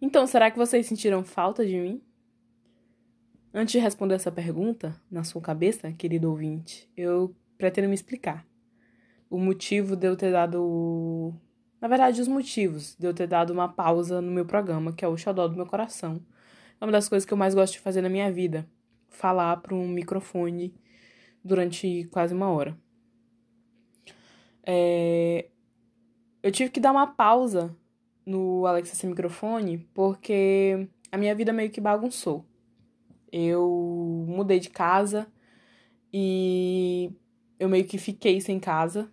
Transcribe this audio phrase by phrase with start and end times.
[0.00, 2.02] Então, será que vocês sentiram falta de mim?
[3.52, 8.46] Antes de responder essa pergunta, na sua cabeça, querido ouvinte, eu pretendo me explicar.
[9.28, 11.34] O motivo de eu ter dado.
[11.80, 15.08] Na verdade, os motivos de eu ter dado uma pausa no meu programa, que é
[15.08, 16.20] o Xodó do meu coração.
[16.80, 18.68] É uma das coisas que eu mais gosto de fazer na minha vida.
[19.08, 20.74] Falar para um microfone
[21.42, 22.78] durante quase uma hora.
[24.64, 25.48] É...
[26.42, 27.74] Eu tive que dar uma pausa
[28.28, 32.44] no Alexa sem microfone porque a minha vida meio que bagunçou.
[33.32, 35.26] Eu mudei de casa
[36.12, 37.10] e
[37.58, 39.10] eu meio que fiquei sem casa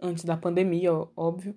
[0.00, 1.54] antes da pandemia, óbvio.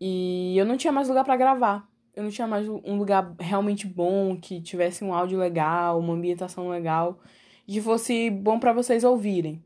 [0.00, 1.88] E eu não tinha mais lugar para gravar.
[2.14, 6.68] Eu não tinha mais um lugar realmente bom, que tivesse um áudio legal, uma ambientação
[6.68, 7.18] legal,
[7.66, 9.64] e que fosse bom para vocês ouvirem.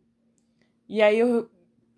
[0.88, 1.50] E aí eu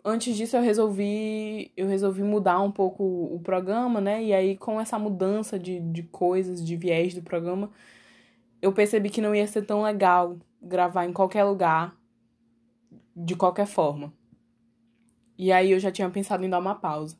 [0.05, 4.23] antes disso eu resolvi eu resolvi mudar um pouco o programa, né?
[4.23, 7.71] E aí com essa mudança de, de coisas, de viés do programa,
[8.63, 11.97] eu percebi que não ia ser tão legal gravar em qualquer lugar,
[13.17, 14.13] de qualquer forma.
[15.39, 17.19] E aí eu já tinha pensado em dar uma pausa.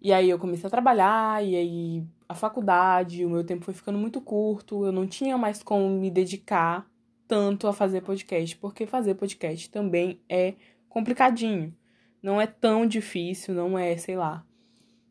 [0.00, 3.98] E aí eu comecei a trabalhar, e aí a faculdade, o meu tempo foi ficando
[3.98, 6.88] muito curto, eu não tinha mais como me dedicar
[7.26, 10.54] tanto a fazer podcast, porque fazer podcast também é
[10.90, 11.74] complicadinho.
[12.22, 14.44] Não é tão difícil, não é, sei lá,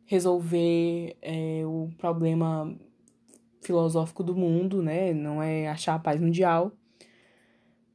[0.05, 2.77] resolver é, o problema
[3.61, 5.11] filosófico do mundo, né?
[5.11, 6.71] Não é achar a paz mundial.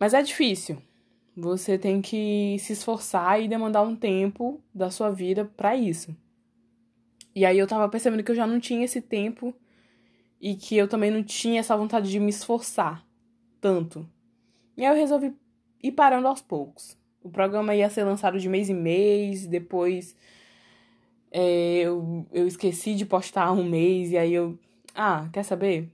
[0.01, 0.79] Mas é difícil.
[1.37, 6.17] Você tem que se esforçar e demandar um tempo da sua vida para isso.
[7.35, 9.55] E aí eu tava percebendo que eu já não tinha esse tempo
[10.41, 13.05] e que eu também não tinha essa vontade de me esforçar
[13.61, 14.09] tanto.
[14.77, 15.35] E aí eu resolvi
[15.83, 16.97] ir parando aos poucos.
[17.25, 20.14] O programa ia ser lançado de mês em mês, depois
[21.33, 24.56] é, eu, eu esqueci de postar um mês, e aí eu.
[24.94, 25.91] Ah, quer saber?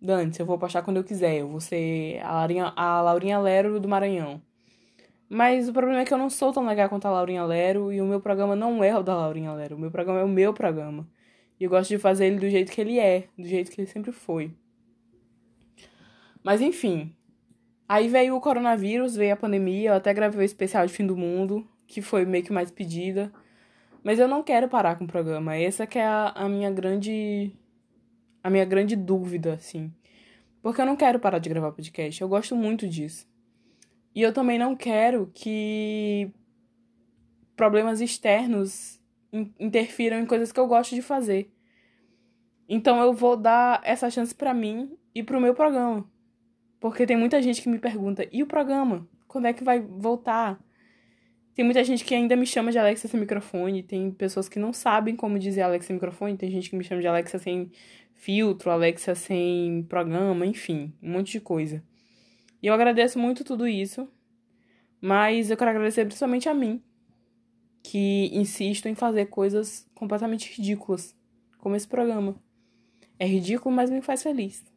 [0.00, 1.38] Dante, eu vou postar quando eu quiser.
[1.38, 4.40] Eu vou ser a Laurinha, a Laurinha Lero do Maranhão.
[5.28, 8.00] Mas o problema é que eu não sou tão legal quanto a Laurinha Lero e
[8.00, 9.74] o meu programa não é o da Laurinha Lero.
[9.74, 11.08] O meu programa é o meu programa.
[11.58, 13.88] E eu gosto de fazer ele do jeito que ele é, do jeito que ele
[13.88, 14.52] sempre foi.
[16.44, 17.12] Mas enfim,
[17.88, 21.16] Aí veio o coronavírus, veio a pandemia, eu até gravei o especial de fim do
[21.16, 23.32] mundo, que foi meio que mais pedida.
[24.02, 25.56] Mas eu não quero parar com o programa.
[25.56, 27.52] Essa que é a, a minha grande
[28.42, 29.90] a minha grande dúvida, assim.
[30.62, 32.20] Porque eu não quero parar de gravar podcast.
[32.20, 33.26] Eu gosto muito disso.
[34.14, 36.30] E eu também não quero que
[37.56, 39.00] problemas externos
[39.58, 41.50] interfiram em coisas que eu gosto de fazer.
[42.68, 46.06] Então eu vou dar essa chance para mim e pro meu programa.
[46.84, 49.08] Porque tem muita gente que me pergunta: e o programa?
[49.26, 50.62] Quando é que vai voltar?
[51.54, 53.82] Tem muita gente que ainda me chama de Alexa sem microfone.
[53.82, 56.36] Tem pessoas que não sabem como dizer Alexa sem microfone.
[56.36, 57.70] Tem gente que me chama de Alexa sem
[58.12, 61.82] filtro, Alexa sem programa, enfim, um monte de coisa.
[62.62, 64.06] E eu agradeço muito tudo isso.
[65.00, 66.82] Mas eu quero agradecer principalmente a mim,
[67.82, 71.16] que insisto em fazer coisas completamente ridículas,
[71.56, 72.36] como esse programa.
[73.18, 74.73] É ridículo, mas me faz feliz.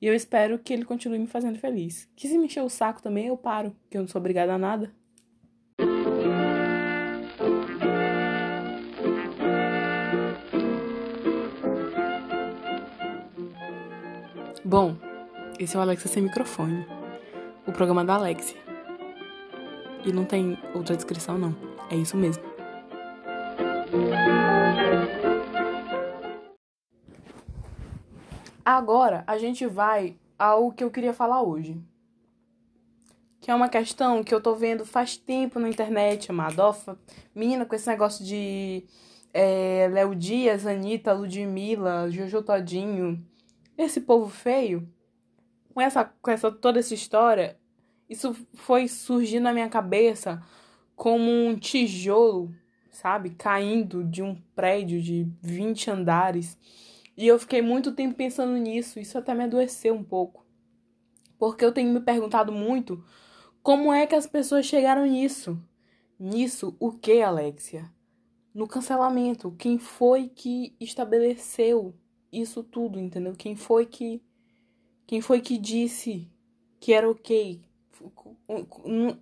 [0.00, 2.08] E eu espero que ele continue me fazendo feliz.
[2.14, 4.58] Que se me encher o saco também, eu paro, que eu não sou obrigada a
[4.58, 4.92] nada.
[14.64, 14.96] Bom,
[15.58, 16.86] esse é o Alexa sem microfone.
[17.66, 18.58] O programa da Alexia.
[20.04, 21.56] E não tem outra descrição, não.
[21.90, 22.42] É isso mesmo.
[28.70, 31.80] Agora a gente vai ao que eu queria falar hoje.
[33.40, 36.98] Que é uma questão que eu tô vendo faz tempo na internet, Amadofa.
[37.34, 38.84] Menina, com esse negócio de
[39.32, 43.26] é, Léo Dias, Anitta, Ludmilla, Jojo Todinho.
[43.78, 44.86] Esse povo feio.
[45.72, 47.56] Com essa, com essa toda essa história,
[48.06, 50.42] isso foi surgir na minha cabeça
[50.94, 52.54] como um tijolo,
[52.90, 53.30] sabe?
[53.30, 56.58] Caindo de um prédio de 20 andares
[57.18, 60.46] e eu fiquei muito tempo pensando nisso, isso até me adoeceu um pouco.
[61.36, 63.04] Porque eu tenho me perguntado muito
[63.60, 65.60] como é que as pessoas chegaram nisso.
[66.16, 67.90] Nisso, o que, Alexia?
[68.54, 69.50] No cancelamento.
[69.58, 71.92] Quem foi que estabeleceu
[72.32, 73.34] isso tudo, entendeu?
[73.36, 74.22] Quem foi que.
[75.04, 76.30] Quem foi que disse
[76.78, 77.60] que era ok?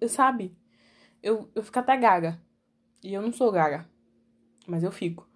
[0.06, 0.54] Sabe?
[1.22, 2.38] Eu, eu fico até gaga.
[3.02, 3.88] E eu não sou gaga.
[4.66, 5.26] Mas eu fico.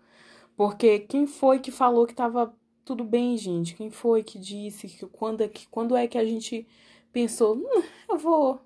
[0.61, 2.55] Porque quem foi que falou que tava
[2.85, 3.75] tudo bem, gente?
[3.75, 6.69] Quem foi que disse que quando é que, quando é que a gente
[7.11, 8.61] pensou, hum, eu vou,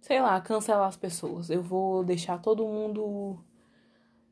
[0.00, 1.50] sei lá, cancelar as pessoas.
[1.50, 3.38] Eu vou deixar todo mundo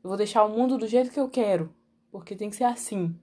[0.03, 1.71] eu vou deixar o mundo do jeito que eu quero,
[2.11, 3.15] porque tem que ser assim.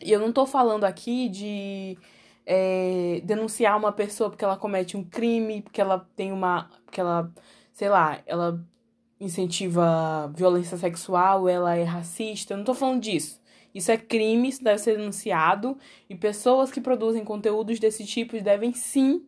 [0.00, 1.96] E eu não tô falando aqui de
[2.44, 6.68] é, denunciar uma pessoa porque ela comete um crime, porque ela tem uma.
[6.84, 7.32] porque ela,
[7.72, 8.60] sei lá, ela
[9.20, 12.54] incentiva violência sexual, ela é racista.
[12.54, 13.40] Eu não tô falando disso.
[13.74, 15.76] Isso é crime, isso deve ser denunciado.
[16.08, 19.26] E pessoas que produzem conteúdos desse tipo devem sim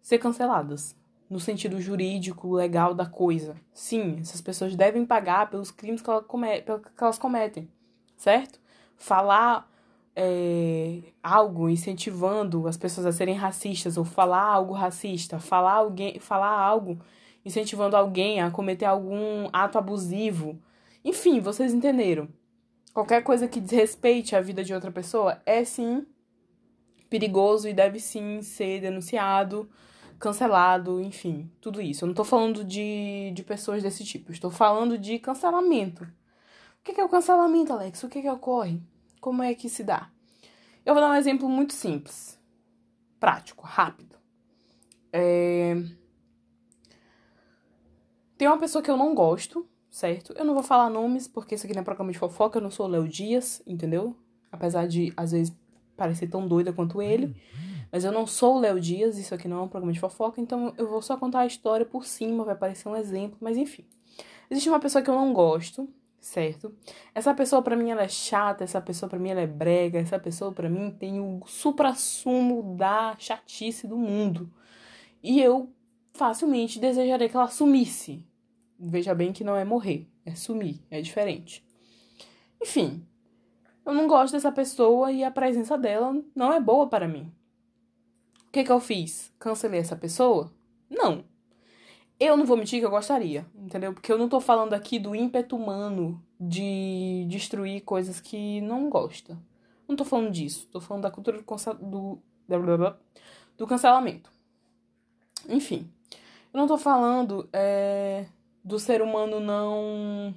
[0.00, 0.96] ser canceladas.
[1.28, 3.56] No sentido jurídico, legal da coisa.
[3.72, 7.68] Sim, essas pessoas devem pagar pelos crimes que, ela que elas cometem.
[8.16, 8.60] Certo?
[8.96, 9.70] Falar
[10.14, 16.58] é, algo incentivando as pessoas a serem racistas ou falar algo racista, falar alguém, falar
[16.58, 17.00] algo
[17.44, 20.60] incentivando alguém a cometer algum ato abusivo.
[21.04, 22.28] Enfim, vocês entenderam.
[22.92, 26.06] Qualquer coisa que desrespeite a vida de outra pessoa é sim
[27.08, 29.68] perigoso e deve sim ser denunciado,
[30.18, 32.04] cancelado, enfim, tudo isso.
[32.04, 36.04] Eu não tô falando de, de pessoas desse tipo, estou falando de cancelamento.
[36.04, 38.02] O que é o cancelamento, Alex?
[38.04, 38.80] O que, que ocorre?
[39.20, 40.10] Como é que se dá?
[40.84, 42.38] Eu vou dar um exemplo muito simples,
[43.18, 44.16] prático, rápido.
[45.12, 45.76] É...
[48.40, 50.32] Tem uma pessoa que eu não gosto, certo?
[50.34, 52.70] Eu não vou falar nomes, porque isso aqui não é programa de fofoca, eu não
[52.70, 54.16] sou o Léo Dias, entendeu?
[54.50, 55.54] Apesar de, às vezes,
[55.94, 57.36] parecer tão doida quanto ele.
[57.92, 60.40] Mas eu não sou o Léo Dias, isso aqui não é um programa de fofoca,
[60.40, 63.84] então eu vou só contar a história por cima, vai parecer um exemplo, mas enfim.
[64.50, 65.86] Existe uma pessoa que eu não gosto,
[66.18, 66.74] certo?
[67.14, 70.18] Essa pessoa para mim ela é chata, essa pessoa para mim ela é brega, essa
[70.18, 74.50] pessoa para mim tem o suprassumo da chatice do mundo.
[75.22, 75.68] E eu
[76.14, 78.24] facilmente desejaria que ela sumisse.
[78.82, 81.62] Veja bem que não é morrer, é sumir, é diferente.
[82.62, 83.06] Enfim,
[83.84, 87.30] eu não gosto dessa pessoa e a presença dela não é boa para mim.
[88.48, 89.30] O que que eu fiz?
[89.38, 90.50] Cancelei essa pessoa?
[90.88, 91.24] Não.
[92.18, 93.92] Eu não vou mentir que eu gostaria, entendeu?
[93.92, 99.38] Porque eu não tô falando aqui do ímpeto humano de destruir coisas que não gosta.
[99.86, 100.68] Não tô falando disso.
[100.70, 101.44] Tô falando da cultura do,
[101.80, 102.96] do,
[103.58, 104.30] do cancelamento.
[105.48, 105.90] Enfim.
[106.52, 108.26] Eu não tô falando é,
[108.64, 110.34] do ser humano não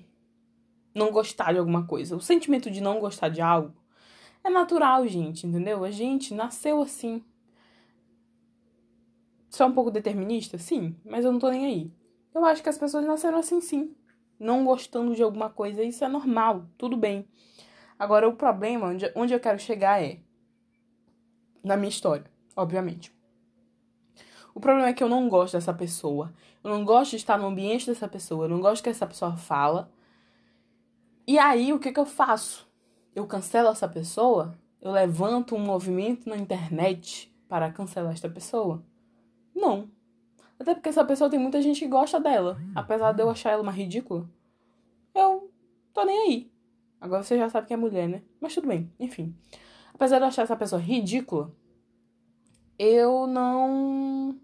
[0.94, 2.16] não gostar de alguma coisa.
[2.16, 3.74] O sentimento de não gostar de algo
[4.44, 5.84] é natural, gente, entendeu?
[5.84, 7.24] A gente nasceu assim.
[9.50, 10.58] Só um pouco determinista?
[10.58, 11.92] Sim, mas eu não tô nem aí.
[12.34, 13.96] Eu acho que as pessoas nasceram assim sim.
[14.40, 17.28] Não gostando de alguma coisa, isso é normal, tudo bem.
[17.98, 20.20] Agora, o problema, onde, onde eu quero chegar é.
[21.64, 22.26] Na minha história,
[22.56, 23.14] obviamente.
[24.54, 26.32] O problema é que eu não gosto dessa pessoa.
[26.64, 28.46] Eu não gosto de estar no ambiente dessa pessoa.
[28.46, 29.92] Eu não gosto que essa pessoa fala.
[31.26, 32.68] E aí, o que, que eu faço?
[33.16, 34.58] Eu cancelo essa pessoa?
[34.82, 38.84] Eu levanto um movimento na internet para cancelar esta pessoa?
[39.56, 39.90] Não.
[40.60, 42.58] Até porque essa pessoa tem muita gente que gosta dela.
[42.76, 44.30] Apesar de eu achar ela uma ridícula.
[45.14, 45.52] Eu
[45.94, 46.52] tô nem aí.
[47.00, 48.22] Agora você já sabe que é mulher, né?
[48.40, 49.36] Mas tudo bem, enfim.
[49.94, 51.52] Apesar de eu achar essa pessoa ridícula,
[52.80, 54.36] eu não.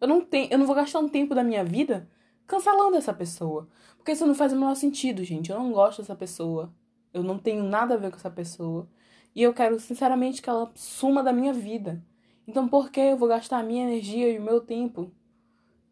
[0.00, 0.48] Eu não tenho.
[0.50, 2.08] Eu não vou gastar um tempo da minha vida
[2.46, 3.68] cancelando essa pessoa.
[3.96, 5.50] Porque isso não faz o menor sentido, gente.
[5.50, 6.72] Eu não gosto dessa pessoa.
[7.12, 8.88] Eu não tenho nada a ver com essa pessoa.
[9.34, 12.02] E eu quero, sinceramente, que ela suma da minha vida.
[12.46, 15.12] Então por que eu vou gastar a minha energia e o meu tempo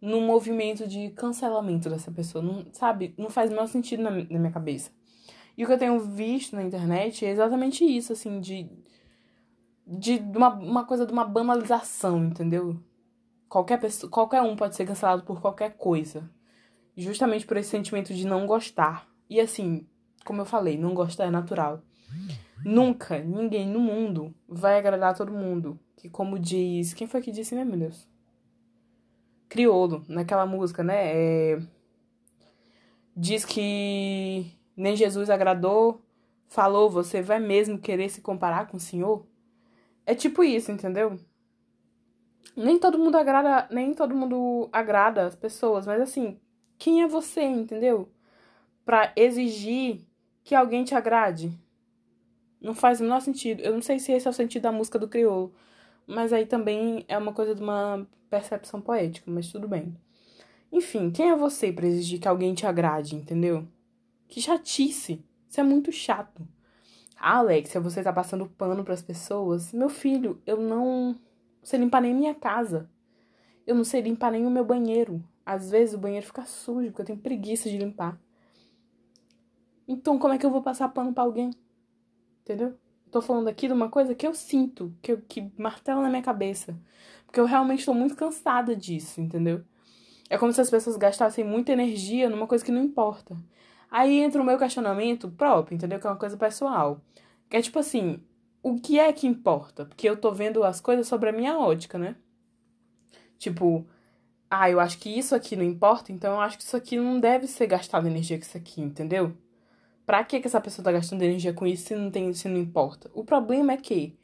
[0.01, 2.43] num movimento de cancelamento dessa pessoa?
[2.43, 3.15] Não, sabe?
[3.19, 4.91] Não faz o menor sentido na, na minha cabeça.
[5.57, 8.69] E o que eu tenho visto na internet é exatamente isso, assim, de.
[9.89, 12.77] De uma, uma coisa de uma banalização, entendeu?
[13.49, 16.29] Qualquer, pessoa, qualquer um pode ser cancelado por qualquer coisa.
[16.97, 19.09] Justamente por esse sentimento de não gostar.
[19.29, 19.87] E assim,
[20.25, 21.83] como eu falei, não gostar é natural.
[22.65, 25.79] Nunca ninguém no mundo vai agradar todo mundo.
[25.97, 26.95] Que como diz.
[26.95, 28.09] Quem foi que disse, né, meu Deus?
[29.49, 31.13] Criolo, naquela música, né?
[31.15, 31.63] É...
[33.17, 36.03] Diz que nem Jesus agradou,
[36.49, 39.27] falou, você vai mesmo querer se comparar com o Senhor?
[40.05, 41.19] É tipo isso, entendeu?
[42.55, 46.39] Nem todo mundo agrada, nem todo mundo agrada as pessoas, mas assim,
[46.79, 48.09] quem é você, entendeu?
[48.85, 50.01] Para exigir
[50.45, 51.51] que alguém te agrade.
[52.61, 53.61] Não faz o menor sentido.
[53.61, 55.53] Eu não sei se esse é o sentido da música do crioulo.
[56.07, 59.97] Mas aí também é uma coisa de uma percepção poética, mas tudo bem.
[60.71, 63.67] Enfim, quem é você para exigir que alguém te agrade, entendeu?
[64.29, 65.25] Que chatice.
[65.49, 66.47] Isso é muito chato.
[67.19, 69.73] Ah, Alexia, você tá passando pano para as pessoas?
[69.73, 71.17] Meu filho, eu não
[71.67, 72.89] sei limpar nem minha casa.
[73.67, 75.23] Eu não sei limpar nem o meu banheiro.
[75.45, 78.17] Às vezes o banheiro fica sujo porque eu tenho preguiça de limpar.
[79.89, 81.51] Então, como é que eu vou passar pano para alguém?
[82.43, 82.79] Entendeu?
[83.11, 86.79] Tô falando aqui de uma coisa que eu sinto, que, que martela na minha cabeça.
[87.25, 89.65] Porque eu realmente tô muito cansada disso, entendeu?
[90.31, 93.37] É como se as pessoas gastassem muita energia numa coisa que não importa.
[93.91, 95.99] Aí entra o meu questionamento próprio, entendeu?
[95.99, 97.01] Que é uma coisa pessoal.
[97.51, 98.21] Que é tipo assim,
[98.69, 99.85] o que é que importa?
[99.85, 102.17] Porque eu tô vendo as coisas sobre a minha ótica, né?
[103.39, 103.87] Tipo,
[104.51, 107.21] ah, eu acho que isso aqui não importa, então eu acho que isso aqui não
[107.21, 109.37] deve ser gastado energia com isso aqui, entendeu?
[110.05, 112.59] Pra que, que essa pessoa tá gastando energia com isso se não tem, se não
[112.59, 113.09] importa?
[113.15, 114.19] O problema é que,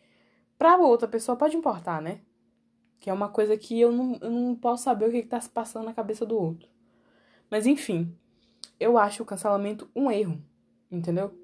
[0.59, 2.21] pra outra pessoa pode importar, né?
[2.99, 5.41] Que é uma coisa que eu não, eu não posso saber o que, que tá
[5.41, 6.69] se passando na cabeça do outro.
[7.49, 8.13] Mas enfim,
[8.81, 10.43] eu acho o cancelamento um erro,
[10.91, 11.42] entendeu?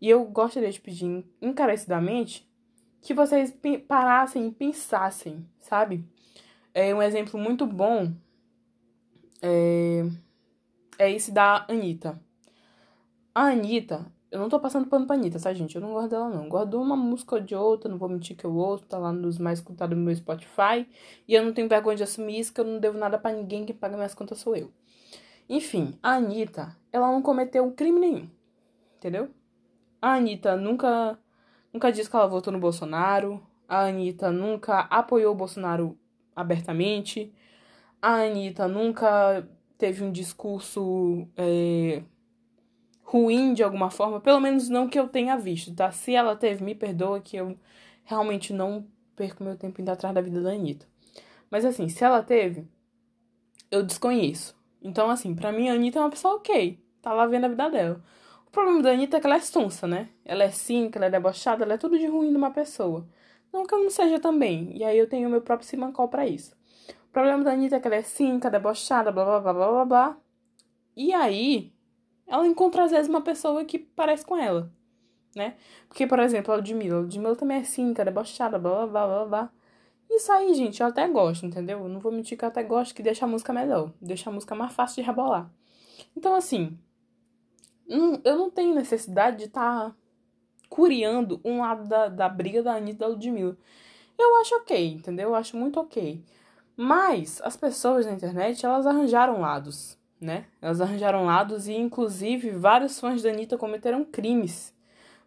[0.00, 2.48] E eu gostaria de pedir encarecidamente
[3.00, 6.04] que vocês parassem e pensassem, sabe?
[6.74, 8.12] É um exemplo muito bom
[9.40, 10.04] é,
[10.98, 12.20] é esse da Anitta.
[13.34, 15.76] A Anitta, eu não tô passando pano pra Anitta, tá, gente?
[15.76, 16.48] Eu não gosto dela, não.
[16.66, 19.38] De uma música ou de outra, não vou mentir que eu ouço, tá lá nos
[19.38, 20.86] mais escutados do meu Spotify.
[21.28, 23.64] E eu não tenho vergonha de assumir isso, que eu não devo nada para ninguém,
[23.64, 24.70] quem paga minhas contas sou eu.
[25.48, 28.28] Enfim, a Anitta, ela não cometeu crime nenhum,
[28.96, 29.30] entendeu?
[30.06, 31.18] A Anitta nunca,
[31.72, 33.44] nunca disse que ela votou no Bolsonaro.
[33.66, 35.98] A Anitta nunca apoiou o Bolsonaro
[36.36, 37.34] abertamente.
[38.00, 39.44] A Anitta nunca
[39.76, 42.04] teve um discurso é,
[43.02, 45.90] ruim de alguma forma, pelo menos não que eu tenha visto, tá?
[45.90, 47.58] Se ela teve, me perdoa que eu
[48.04, 48.86] realmente não
[49.16, 50.86] perco meu tempo indo atrás da vida da Anitta.
[51.50, 52.64] Mas assim, se ela teve,
[53.72, 54.56] eu desconheço.
[54.80, 57.68] Então, assim, pra mim a Anitta é uma pessoa ok, tá lá vendo a vida
[57.68, 58.04] dela.
[58.56, 60.08] Problema da Anitta é que ela é sonsa, né?
[60.24, 63.06] Ela é cínica, ela é debochada, ela é tudo de ruim numa pessoa.
[63.52, 64.74] Não que eu não seja também.
[64.74, 66.56] E aí eu tenho meu próprio simancol para isso.
[66.88, 69.84] O problema da Anitta é que ela é cínica, debochada, blá blá blá blá blá
[69.84, 70.16] blá.
[70.96, 71.70] E aí,
[72.26, 74.72] ela encontra às vezes uma pessoa que parece com ela,
[75.34, 75.56] né?
[75.86, 76.96] Porque, por exemplo, a Ludmilla.
[76.96, 79.52] A Ludmilla também é cínica, debochada, blá blá blá blá blá.
[80.08, 81.80] Isso aí, gente, eu até gosto, entendeu?
[81.80, 83.92] Eu não vou mentir que eu até gosto que deixa a música melhor.
[84.00, 85.50] Deixa a música mais fácil de rebolar.
[86.16, 86.78] Então, assim,
[87.88, 89.96] eu não tenho necessidade de estar tá
[90.68, 93.56] curiando um lado da, da briga da Anitta e da Ludmilla.
[94.18, 95.30] Eu acho ok, entendeu?
[95.30, 96.22] Eu acho muito ok.
[96.76, 100.46] Mas as pessoas na internet, elas arranjaram lados, né?
[100.60, 104.74] Elas arranjaram lados e, inclusive, vários fãs da Anitta cometeram crimes.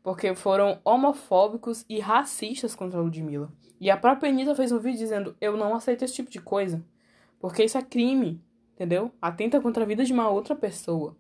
[0.04, 3.52] Porque foram homofóbicos e racistas contra a Ludmilla.
[3.80, 6.84] E a própria Anitta fez um vídeo dizendo: Eu não aceito esse tipo de coisa.
[7.40, 8.42] Porque isso é crime,
[8.74, 9.12] entendeu?
[9.22, 11.16] Atenta contra a vida de uma outra pessoa.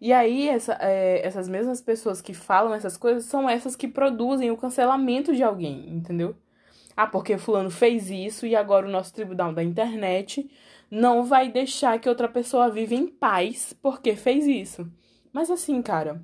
[0.00, 4.50] E aí, essa, é, essas mesmas pessoas que falam essas coisas são essas que produzem
[4.50, 6.36] o cancelamento de alguém, entendeu?
[6.96, 10.50] Ah, porque fulano fez isso e agora o nosso tribunal da internet
[10.90, 14.90] não vai deixar que outra pessoa viva em paz porque fez isso.
[15.32, 16.22] Mas assim, cara.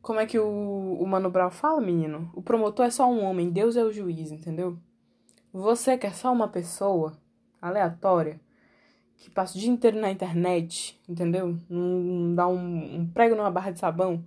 [0.00, 2.30] Como é que o, o Mano Brown fala, menino?
[2.34, 4.78] O promotor é só um homem, Deus é o juiz, entendeu?
[5.52, 7.16] Você quer só uma pessoa
[7.62, 8.40] aleatória
[9.24, 11.58] que passa o dia inteiro na internet, entendeu?
[11.66, 14.22] Não dá um, um prego numa barra de sabão.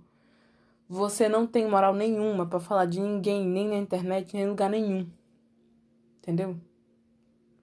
[0.88, 4.68] Você não tem moral nenhuma para falar de ninguém, nem na internet, nem em lugar
[4.68, 5.08] nenhum.
[6.18, 6.56] Entendeu?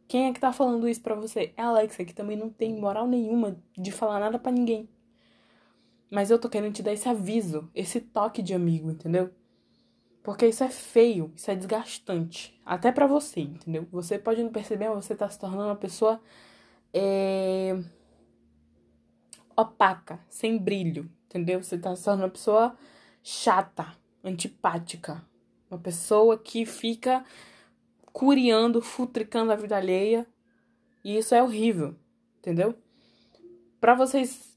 [0.08, 1.52] Quem é que tá falando isso pra você?
[1.58, 4.88] É a Alexa, que também não tem moral nenhuma de falar nada para ninguém.
[6.10, 9.30] Mas eu tô querendo te dar esse aviso, esse toque de amigo, entendeu?
[10.24, 12.58] Porque isso é feio, isso é desgastante.
[12.66, 13.86] Até para você, entendeu?
[13.92, 16.22] Você pode não perceber, mas você tá se tornando uma pessoa
[16.98, 17.78] é,
[19.54, 21.62] opaca, sem brilho, entendeu?
[21.62, 22.74] Você tá sendo uma pessoa
[23.22, 25.22] chata, antipática,
[25.70, 27.26] uma pessoa que fica
[28.14, 30.26] curiando, futricando a vida alheia,
[31.04, 31.94] e isso é horrível,
[32.40, 32.74] entendeu?
[33.82, 34.56] Para vocês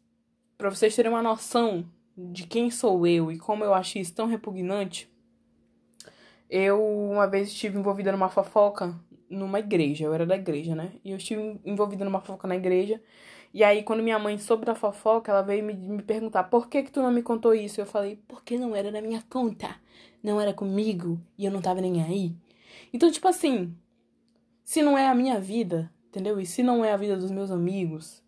[0.56, 4.26] para vocês terem uma noção de quem sou eu e como eu acho isso tão
[4.26, 5.08] repugnante,
[6.50, 8.98] eu uma vez estive envolvida numa fofoca
[9.30, 10.92] numa igreja, eu era da igreja, né?
[11.04, 13.00] E eu estive envolvida numa fofoca na igreja.
[13.52, 16.82] E aí, quando minha mãe soube da fofoca, ela veio me, me perguntar por que
[16.82, 17.80] que tu não me contou isso?
[17.80, 19.76] Eu falei, porque não era na minha conta.
[20.22, 22.34] Não era comigo e eu não tava nem aí.
[22.92, 23.74] Então, tipo assim,
[24.64, 26.40] se não é a minha vida, entendeu?
[26.40, 28.22] E se não é a vida dos meus amigos,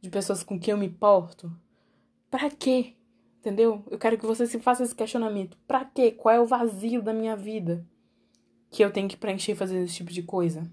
[0.00, 1.50] de pessoas com quem eu me porto,
[2.30, 2.94] pra quê?
[3.40, 3.84] Entendeu?
[3.90, 5.56] Eu quero que você se faça esse questionamento.
[5.66, 6.10] Pra quê?
[6.10, 7.86] Qual é o vazio da minha vida?
[8.70, 10.70] Que eu tenho que preencher fazendo esse tipo de coisa.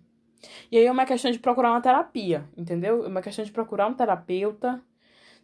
[0.72, 3.06] E aí é uma questão de procurar uma terapia, entendeu?
[3.06, 4.82] É uma questão de procurar um terapeuta.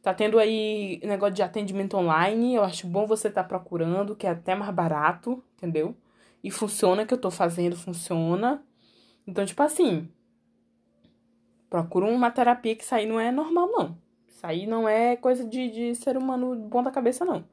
[0.02, 4.26] Tá tendo aí negócio de atendimento online, eu acho bom você estar tá procurando, que
[4.26, 5.96] é até mais barato, entendeu?
[6.44, 8.64] E funciona, que eu tô fazendo, funciona.
[9.28, 10.10] Então, tipo assim,
[11.70, 13.98] procura uma terapia que isso aí não é normal, não.
[14.28, 17.46] Isso aí não é coisa de, de ser humano bom da cabeça, não.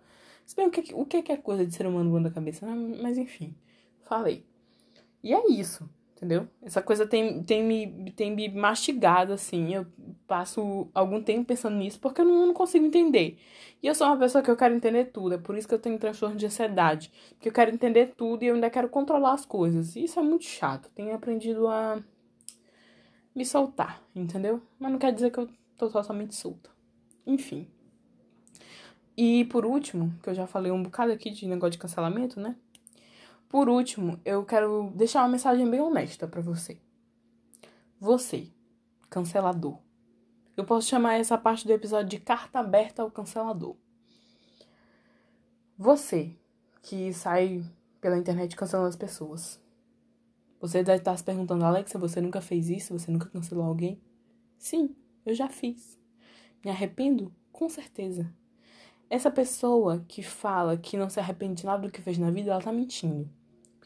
[0.46, 2.66] Se bem, o que, o que é coisa de ser humano bom da cabeça?
[2.66, 3.54] Mas enfim,
[4.04, 4.46] falei.
[5.22, 6.48] E é isso, Entendeu?
[6.60, 9.72] Essa coisa tem, tem, me, tem me mastigado, assim.
[9.72, 9.86] Eu
[10.26, 13.38] passo algum tempo pensando nisso porque eu não, não consigo entender.
[13.80, 15.36] E eu sou uma pessoa que eu quero entender tudo.
[15.36, 17.12] É por isso que eu tenho transtorno de ansiedade.
[17.34, 19.94] Porque eu quero entender tudo e eu ainda quero controlar as coisas.
[19.94, 20.90] E isso é muito chato.
[20.92, 22.02] Tenho aprendido a
[23.32, 24.60] me soltar, entendeu?
[24.76, 26.68] Mas não quer dizer que eu tô totalmente solta.
[27.24, 27.68] Enfim.
[29.16, 32.56] E por último, que eu já falei um bocado aqui de negócio de cancelamento, né?
[33.48, 36.78] Por último, eu quero deixar uma mensagem bem honesta para você.
[37.98, 38.52] Você,
[39.08, 39.78] cancelador.
[40.56, 43.76] Eu posso chamar essa parte do episódio de carta aberta ao cancelador.
[45.78, 46.36] Você
[46.82, 47.64] que sai
[48.00, 49.60] pela internet cancelando as pessoas.
[50.60, 52.98] Você deve estar se perguntando, Alexa, você nunca fez isso?
[52.98, 54.00] Você nunca cancelou alguém?
[54.58, 55.98] Sim, eu já fiz.
[56.64, 57.32] Me arrependo?
[57.52, 58.32] Com certeza.
[59.08, 62.50] Essa pessoa que fala que não se arrepende de nada do que fez na vida,
[62.50, 63.37] ela tá mentindo.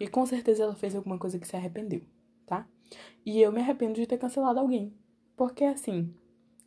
[0.03, 2.03] Porque com certeza ela fez alguma coisa que se arrependeu,
[2.45, 2.67] tá?
[3.25, 4.93] E eu me arrependo de ter cancelado alguém.
[5.37, 6.13] Porque assim,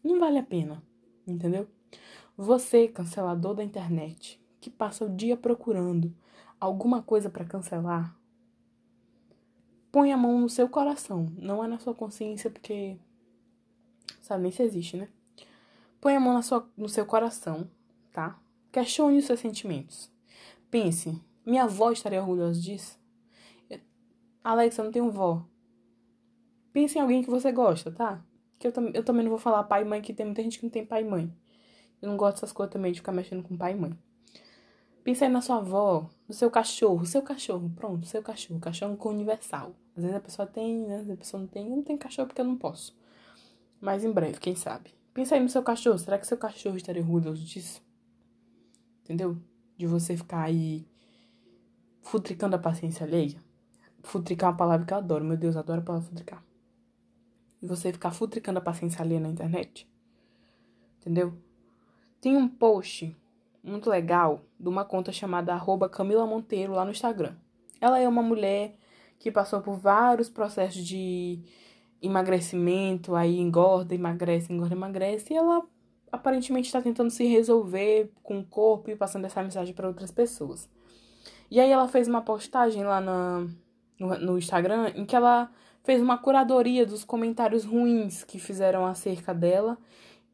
[0.02, 0.82] não vale a pena,
[1.28, 1.68] entendeu?
[2.38, 6.16] Você, cancelador da internet, que passa o dia procurando
[6.62, 8.18] alguma coisa para cancelar,
[9.92, 12.98] põe a mão no seu coração, não é na sua consciência, porque
[14.22, 15.10] sabe nem se existe, né?
[16.00, 17.70] Põe a mão na sua, no seu coração,
[18.14, 18.40] tá?
[18.72, 20.10] Questione os seus sentimentos.
[20.72, 23.04] Pense, minha avó estaria orgulhosa disso?
[24.46, 25.44] Alexa, não tenho vó.
[26.72, 28.24] Pense em alguém que você gosta, tá?
[28.60, 30.66] Que eu, eu também não vou falar pai e mãe, que tem muita gente que
[30.66, 31.34] não tem pai e mãe.
[32.00, 33.98] Eu não gosto dessas coisas também de ficar mexendo com pai e mãe.
[35.04, 38.60] Pense aí na sua avó, no seu cachorro, seu cachorro, pronto, seu cachorro.
[38.60, 39.76] Cachorro com universal.
[39.98, 40.98] Às vezes a pessoa tem, né?
[40.98, 41.68] Às vezes a pessoa não tem.
[41.68, 42.96] Eu não tenho cachorro porque eu não posso.
[43.82, 44.94] Mas em breve, quem sabe.
[45.12, 45.98] Pense aí no seu cachorro.
[45.98, 47.82] Será que seu cachorro estaria orgulhoso disso?
[49.04, 49.38] Entendeu?
[49.76, 50.86] De você ficar aí
[52.04, 53.44] futricando a paciência alheia.
[54.06, 55.26] Futricar é uma palavra que eu adoro.
[55.26, 56.44] Meu Deus, adoro a palavra futricar.
[57.62, 59.90] E você ficar futricando a paciência alheia na internet.
[61.00, 61.34] Entendeu?
[62.22, 63.16] Tem um post
[63.64, 67.36] muito legal de uma conta chamada arroba Camila Monteiro lá no Instagram.
[67.82, 68.76] Ela é uma mulher
[69.20, 71.40] que passou por vários processos de
[72.02, 75.64] emagrecimento, aí engorda, emagrece, engorda, emagrece, e ela
[76.12, 80.70] aparentemente está tentando se resolver com o corpo e passando essa mensagem para outras pessoas.
[81.50, 83.48] E aí ela fez uma postagem lá na,
[84.00, 85.50] no, Instagram em que ela
[85.84, 89.78] fez uma curadoria dos comentários ruins que fizeram acerca dela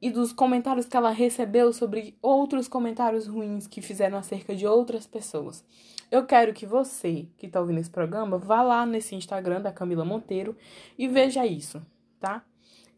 [0.01, 5.05] e dos comentários que ela recebeu sobre outros comentários ruins que fizeram acerca de outras
[5.05, 5.63] pessoas.
[6.09, 10.03] Eu quero que você, que está ouvindo esse programa, vá lá nesse Instagram da Camila
[10.03, 10.57] Monteiro
[10.97, 11.81] e veja isso,
[12.19, 12.43] tá?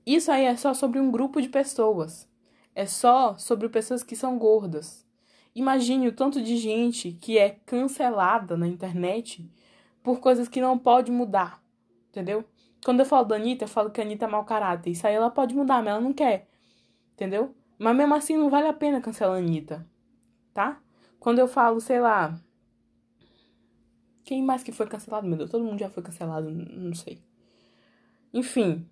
[0.05, 2.27] Isso aí é só sobre um grupo de pessoas.
[2.75, 5.05] É só sobre pessoas que são gordas.
[5.55, 9.47] Imagine o tanto de gente que é cancelada na internet
[10.03, 11.63] por coisas que não pode mudar,
[12.09, 12.43] entendeu?
[12.83, 14.91] Quando eu falo da Anitta, eu falo que a Anitta é mau caráter.
[14.91, 16.47] Isso aí ela pode mudar, mas ela não quer,
[17.13, 17.55] entendeu?
[17.79, 19.87] Mas mesmo assim não vale a pena cancelar a Anitta,
[20.53, 20.79] tá?
[21.19, 22.37] Quando eu falo, sei lá.
[24.25, 25.49] Quem mais que foi cancelado, meu Deus?
[25.49, 27.21] Todo mundo já foi cancelado, não sei.
[28.33, 28.87] Enfim,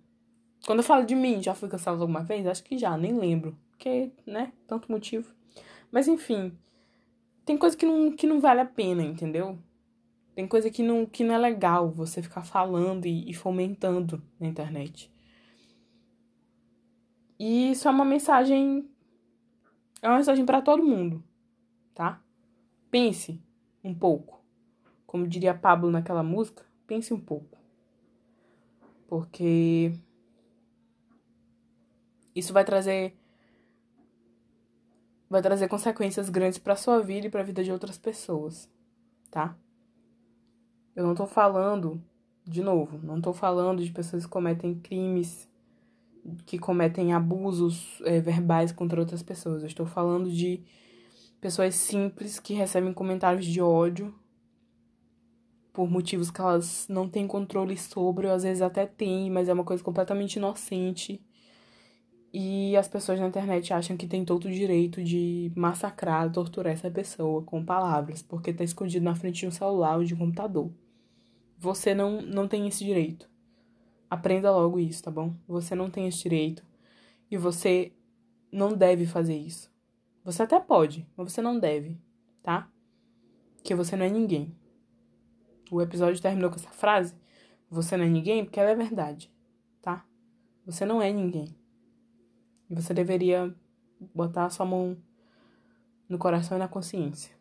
[0.66, 2.46] quando eu falo de mim, já fui cancelado alguma vez?
[2.46, 3.56] Acho que já, nem lembro.
[3.70, 4.52] Porque, né?
[4.66, 5.32] Tanto motivo.
[5.90, 6.56] Mas enfim,
[7.44, 9.58] tem coisa que não, que não vale a pena, entendeu?
[10.34, 14.46] Tem coisa que não, que não é legal você ficar falando e, e fomentando na
[14.46, 15.12] internet.
[17.38, 18.88] E isso é uma mensagem.
[20.00, 21.22] É uma mensagem para todo mundo,
[21.94, 22.22] tá?
[22.90, 23.40] Pense
[23.84, 24.42] um pouco.
[25.06, 27.58] Como diria Pablo naquela música, pense um pouco.
[29.06, 29.92] Porque
[32.34, 33.16] isso vai trazer
[35.28, 38.70] vai trazer consequências grandes para sua vida e para a vida de outras pessoas,
[39.30, 39.56] tá?
[40.94, 42.02] Eu não tô falando,
[42.44, 45.48] de novo, não tô falando de pessoas que cometem crimes,
[46.46, 49.62] que cometem abusos é, verbais contra outras pessoas.
[49.62, 50.62] Eu estou falando de
[51.40, 54.14] pessoas simples que recebem comentários de ódio
[55.72, 59.52] por motivos que elas não têm controle sobre, ou às vezes até têm, mas é
[59.52, 61.20] uma coisa completamente inocente.
[62.32, 66.90] E as pessoas na internet acham que tem todo o direito de massacrar, torturar essa
[66.90, 70.70] pessoa com palavras, porque tá escondido na frente de um celular ou de um computador.
[71.62, 73.30] Você não, não tem esse direito.
[74.10, 75.32] Aprenda logo isso, tá bom?
[75.46, 76.66] Você não tem esse direito.
[77.30, 77.92] E você
[78.50, 79.72] não deve fazer isso.
[80.24, 81.96] Você até pode, mas você não deve,
[82.42, 82.68] tá?
[83.62, 84.52] Que você não é ninguém.
[85.70, 87.14] O episódio terminou com essa frase.
[87.70, 89.32] Você não é ninguém porque ela é verdade,
[89.80, 90.04] tá?
[90.66, 91.56] Você não é ninguém.
[92.68, 93.54] E você deveria
[94.12, 94.96] botar a sua mão
[96.08, 97.32] no coração e na consciência.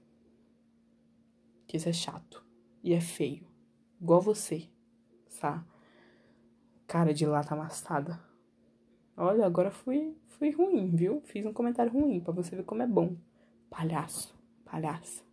[1.66, 2.46] Que isso é chato
[2.84, 3.51] e é feio
[4.02, 4.68] igual você,
[5.40, 5.64] tá?
[6.88, 8.20] Cara de lata amassada.
[9.16, 11.22] Olha, agora fui, fui ruim, viu?
[11.22, 13.16] Fiz um comentário ruim pra você ver como é bom.
[13.70, 14.36] Palhaço,
[14.66, 15.31] palhaço.